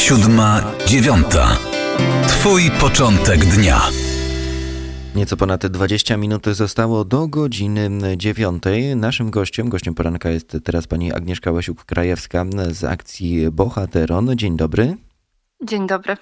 [0.00, 1.56] siódma, dziewiąta.
[2.28, 3.80] Twój początek dnia.
[5.14, 8.96] Nieco ponad 20 minut zostało do godziny dziewiątej.
[8.96, 14.36] Naszym gościem, gościem poranka jest teraz pani Agnieszka Łasiuk-Krajewska z akcji Bohateron.
[14.36, 14.96] Dzień dobry.
[15.64, 16.16] Dzień dobry.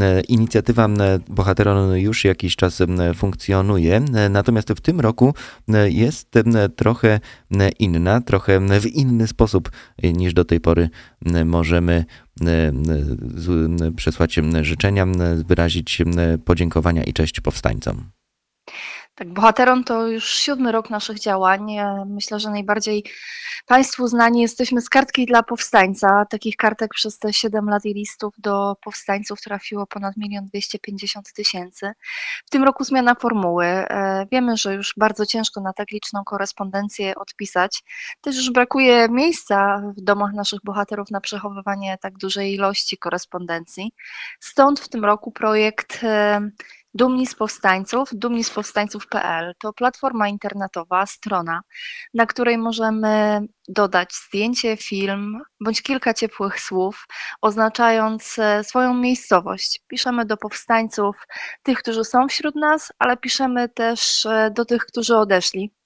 [0.00, 4.00] E, inicjatywa e, Bohateron już jakiś czas e, funkcjonuje,
[4.30, 5.34] natomiast w tym roku
[5.88, 6.34] jest
[6.76, 7.20] trochę
[7.78, 9.70] inna, trochę w inny sposób
[10.02, 10.88] niż do tej pory
[11.44, 12.04] możemy
[13.96, 15.06] przesłać życzenia,
[15.46, 16.02] wyrazić
[16.44, 18.10] podziękowania i cześć powstańcom.
[19.18, 21.76] Tak, Bohateron to już siódmy rok naszych działań.
[22.06, 23.04] Myślę, że najbardziej
[23.66, 26.24] Państwu znani jesteśmy z kartki dla powstańca.
[26.30, 31.92] Takich kartek przez te 7 lat i listów do powstańców trafiło ponad 1 250 tysięcy.
[32.46, 33.64] W tym roku zmiana formuły.
[33.66, 37.82] E, wiemy, że już bardzo ciężko na tak liczną korespondencję odpisać.
[38.20, 43.92] Też już brakuje miejsca w domach naszych bohaterów na przechowywanie tak dużej ilości korespondencji.
[44.40, 46.40] Stąd w tym roku projekt e,
[46.98, 51.60] Dumni z Powstańców, dumni z powstańców.pl to platforma internetowa, strona,
[52.14, 57.06] na której możemy dodać zdjęcie, film bądź kilka ciepłych słów,
[57.40, 59.80] oznaczając e, swoją miejscowość.
[59.88, 61.16] Piszemy do powstańców,
[61.62, 65.77] tych, którzy są wśród nas, ale piszemy też e, do tych, którzy odeszli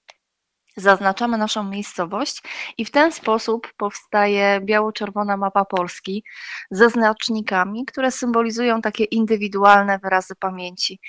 [0.75, 2.41] zaznaczamy naszą miejscowość
[2.77, 6.23] i w ten sposób powstaje biało-czerwona mapa Polski
[6.71, 10.99] ze znacznikami, które symbolizują takie indywidualne wyrazy pamięci.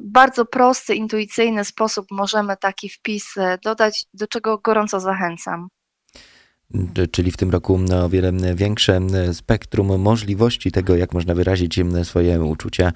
[0.00, 5.68] Bardzo prosty, intuicyjny sposób możemy taki wpis e, dodać, do czego gorąco zachęcam
[7.10, 9.00] czyli w tym roku o wiele większe
[9.32, 12.92] spektrum możliwości tego, jak można wyrazić swoje uczucia.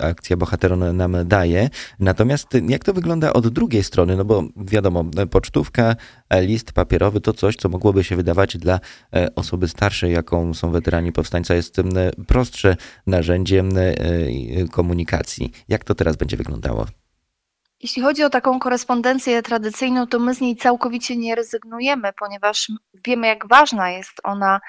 [0.00, 1.70] Akcja Bohateron nam daje.
[1.98, 4.16] Natomiast jak to wygląda od drugiej strony?
[4.16, 5.96] No bo wiadomo, pocztówka,
[6.40, 8.80] list papierowy to coś, co mogłoby się wydawać dla
[9.14, 11.76] e, osoby starszej, jaką są weterani powstańca, jest
[12.26, 13.64] prostsze narzędzie
[14.70, 15.52] komunikacji.
[15.68, 16.86] Jak to teraz będzie wyglądało?
[17.82, 22.72] Jeśli chodzi o taką korespondencję tradycyjną, to my z niej całkowicie nie rezygnujemy, ponieważ
[23.06, 24.60] wiemy, jak ważna jest ona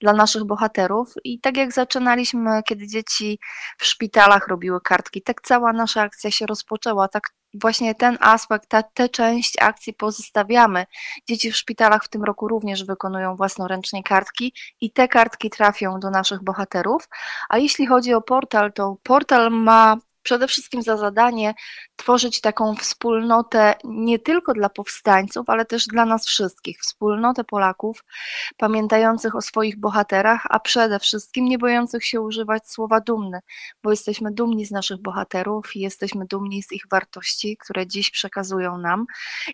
[0.00, 1.14] dla naszych bohaterów.
[1.24, 3.38] I tak jak zaczynaliśmy, kiedy dzieci
[3.78, 7.08] w szpitalach robiły kartki, tak cała nasza akcja się rozpoczęła.
[7.08, 10.86] Tak właśnie ten aspekt, ta, tę część akcji pozostawiamy.
[11.28, 16.10] Dzieci w szpitalach w tym roku również wykonują własnoręcznie kartki i te kartki trafią do
[16.10, 17.08] naszych bohaterów.
[17.48, 21.54] A jeśli chodzi o portal, to portal ma przede wszystkim za zadanie
[21.96, 28.04] tworzyć taką wspólnotę nie tylko dla powstańców, ale też dla nas wszystkich, wspólnotę Polaków
[28.56, 33.40] pamiętających o swoich bohaterach, a przede wszystkim nie bojących się używać słowa dumny,
[33.82, 38.78] bo jesteśmy dumni z naszych bohaterów i jesteśmy dumni z ich wartości, które dziś przekazują
[38.78, 39.06] nam.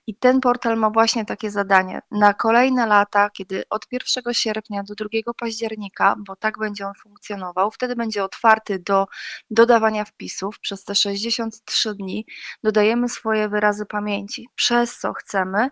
[0.06, 2.00] I ten portal ma właśnie takie zadanie.
[2.10, 7.70] Na kolejne lata, kiedy od 1 sierpnia do 2 października, bo tak będzie on funkcjonował,
[7.70, 9.06] wtedy będzie otwarty do
[9.50, 12.26] dodawania wpisów przez te 63 dni
[12.64, 15.70] dodajemy swoje wyrazy pamięci, przez co chcemy,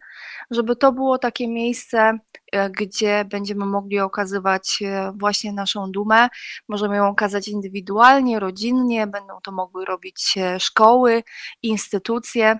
[0.50, 2.18] żeby to było takie miejsce,
[2.52, 6.28] e, gdzie będziemy mogli okazywać e, właśnie naszą dumę.
[6.68, 11.22] Możemy ją okazać indywidualnie, rodzinnie, będą to mogły robić e, szkoły,
[11.62, 12.58] instytucje.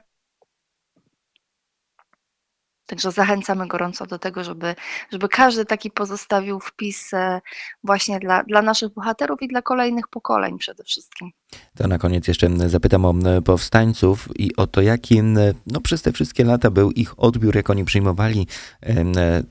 [2.87, 4.75] Także zachęcamy gorąco do tego, żeby,
[5.13, 7.41] żeby każdy taki pozostawił wpis e,
[7.85, 11.31] właśnie dla, dla naszych bohaterów i dla kolejnych pokoleń przede wszystkim.
[11.77, 13.15] To na koniec jeszcze zapytam o
[13.45, 15.23] powstańców i o to, jaki
[15.67, 18.47] no, przez te wszystkie lata był ich odbiór, jak oni przyjmowali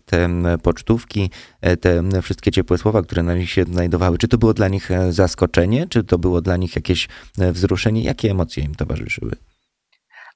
[0.06, 0.30] te
[0.64, 1.30] pocztówki,
[1.62, 4.18] e, te wszystkie ciepłe słowa, które na nich się znajdowały.
[4.18, 7.08] Czy to było dla nich e, zaskoczenie, czy to było dla nich jakieś
[7.38, 8.04] wzruszenie?
[8.04, 9.32] Jakie emocje im towarzyszyły?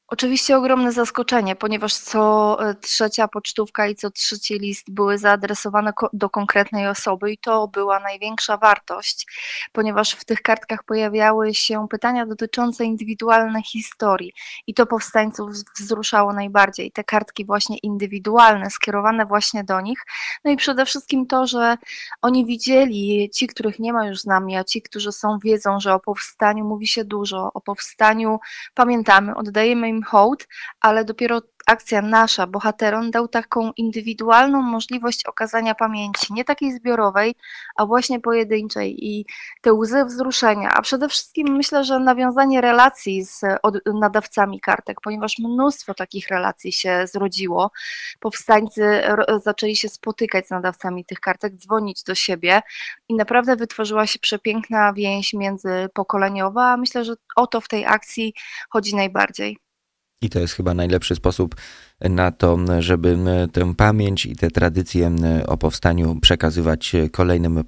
[0.09, 6.29] Oczywiście ogromne zaskoczenie, ponieważ co e, trzecia pocztówka i co trzeci list były zaadresowane do
[6.29, 9.27] konkretnej osoby i to była największa wartość,
[9.71, 14.33] ponieważ w tych kartkach pojawiały się pytania dotyczące indywidualnej historii
[14.67, 16.91] i to powstańców wzruszało najbardziej.
[16.91, 19.99] Te kartki właśnie indywidualne, skierowane właśnie do nich.
[20.45, 21.77] No i przede wszystkim to, że
[22.21, 25.93] oni widzieli, ci, których nie ma już z nami, a ci, którzy są, wiedzą, że
[25.93, 28.39] o powstaniu mówi się dużo, o powstaniu
[28.73, 30.47] pamiętamy, oddajemy im im hołd,
[30.81, 37.35] ale dopiero akcja nasza, bohateron, dał taką indywidualną możliwość okazania pamięci, nie takiej zbiorowej,
[37.75, 39.25] a właśnie pojedynczej i
[39.61, 43.41] te łzy wzruszenia, a przede wszystkim myślę, że nawiązanie relacji z
[43.99, 47.71] nadawcami kartek, ponieważ mnóstwo takich relacji się zrodziło.
[48.19, 49.01] Powstańcy
[49.43, 52.61] zaczęli się spotykać z nadawcami tych kartek, dzwonić do siebie
[53.09, 58.33] i naprawdę wytworzyła się przepiękna więź międzypokoleniowa, a myślę, że o to w tej akcji
[58.69, 59.66] chodzi najbardziej.
[60.21, 61.55] I to jest chyba najlepszy sposób
[62.01, 63.17] na to, żeby
[63.51, 65.11] tę pamięć i te tradycje
[65.47, 67.63] o powstaniu przekazywać kolejnym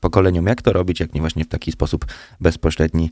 [0.00, 0.46] pokoleniom.
[0.46, 2.06] Jak to robić, jak nie właśnie w taki sposób
[2.40, 3.10] bezpośredni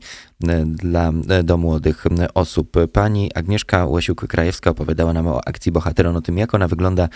[0.65, 1.11] dla
[1.43, 2.77] do młodych osób.
[2.93, 7.09] Pani Agnieszka Łasiuk-Krajewska opowiadała nam o akcji Bohateron, o tym, jak ona wygląda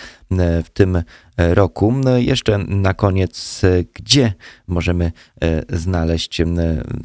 [0.64, 1.04] w tym
[1.38, 1.94] roku.
[2.18, 3.62] Jeszcze na koniec,
[3.94, 4.34] gdzie
[4.68, 5.12] możemy
[5.70, 6.42] znaleźć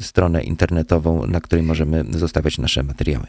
[0.01, 3.27] stronę internetową, na której możemy zostawiać nasze materiały?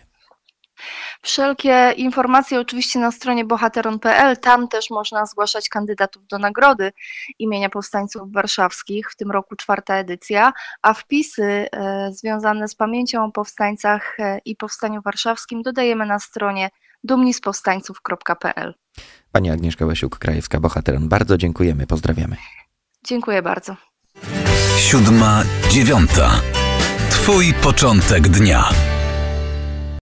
[1.26, 6.93] Wszelkie informacje oczywiście na stronie bohateron.pl, tam też można zgłaszać kandydatów do nagrody
[7.38, 10.52] imienia powstańców warszawskich, w tym roku czwarta edycja,
[10.82, 16.70] a wpisy e, związane z pamięcią o powstańcach e, i powstaniu warszawskim dodajemy na stronie
[17.05, 18.75] dumnispowstańców.pl.
[19.32, 22.37] Pani Agnieszka Łesiuk-Krajewska, bohateron, bardzo dziękujemy, pozdrawiamy.
[23.06, 23.76] Dziękuję bardzo.
[24.78, 26.31] Siódma, dziewiąta.
[27.11, 28.70] Twój początek dnia.